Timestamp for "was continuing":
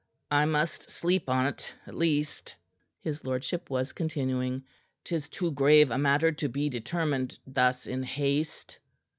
3.69-4.63